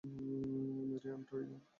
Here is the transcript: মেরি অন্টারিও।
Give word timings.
মেরি 0.03 1.09
অন্টারিও। 1.11 1.61